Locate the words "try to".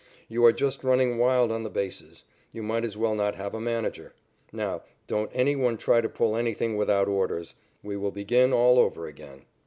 5.77-6.09